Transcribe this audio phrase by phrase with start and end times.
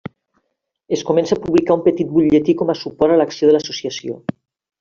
[0.97, 4.19] Es comença a publicar un petit butlletí com a suport a l'acció de l'Associació.